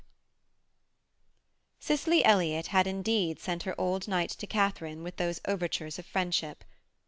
V 1.79 1.85
Cicely 1.85 2.25
Elliott 2.25 2.65
had 2.73 2.87
indeed 2.87 3.39
sent 3.39 3.61
her 3.61 3.79
old 3.79 4.07
knight 4.07 4.31
to 4.31 4.47
Katharine 4.47 5.03
with 5.03 5.17
those 5.17 5.39
overtures 5.47 5.99
of 5.99 6.07
friendship. 6.07 6.63